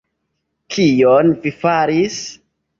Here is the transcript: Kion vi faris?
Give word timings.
Kion 0.77 1.31
vi 1.45 1.55
faris? 1.61 2.21